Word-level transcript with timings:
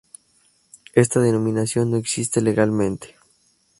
Esta 0.95 1.19
denominación 1.19 1.91
no 1.91 1.97
existe 1.97 2.41
legalmente. 2.41 3.15